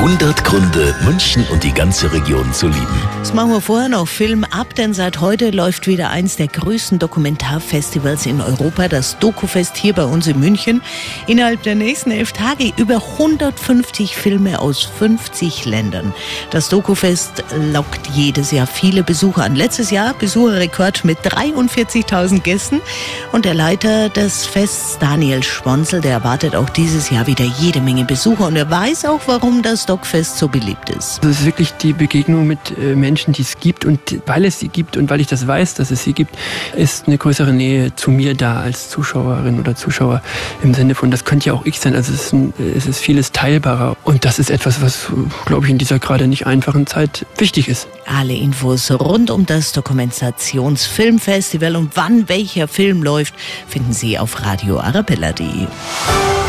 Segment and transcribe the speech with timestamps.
[0.00, 3.02] 100 Gründe, München und die ganze Region zu lieben.
[3.18, 6.98] Das machen wir vorher noch Film ab, denn seit heute läuft wieder eins der größten
[6.98, 10.80] Dokumentarfestivals in Europa, das Dokufest hier bei uns in München.
[11.26, 16.14] Innerhalb der nächsten elf Tage über 150 Filme aus 50 Ländern.
[16.50, 19.54] Das Dokufest lockt jedes Jahr viele Besucher an.
[19.54, 22.80] Letztes Jahr Besucherrekord mit 43.000 Gästen
[23.32, 28.06] und der Leiter des Fests, Daniel Schwonsel, der erwartet auch dieses Jahr wieder jede Menge
[28.06, 31.18] Besucher und er weiß auch, warum das Stockfest so beliebt ist.
[31.24, 34.68] Das ist wirklich die Begegnung mit äh, Menschen, die es gibt und weil es sie
[34.68, 36.36] gibt und weil ich das weiß, dass es sie gibt,
[36.76, 40.22] ist eine größere Nähe zu mir da als Zuschauerin oder Zuschauer
[40.62, 41.96] im Sinne von, das könnte ja auch ich sein.
[41.96, 45.08] Also es ist, ein, es ist vieles teilbarer und das ist etwas, was,
[45.46, 47.88] glaube ich, in dieser gerade nicht einfachen Zeit wichtig ist.
[48.06, 53.34] Alle Infos rund um das Dokumentationsfilmfestival und wann welcher Film läuft,
[53.66, 55.66] finden Sie auf radioarabella.de.